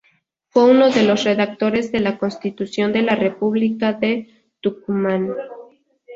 [0.49, 5.29] Fue uno de los redactores de la constitución de la República de Tucumán.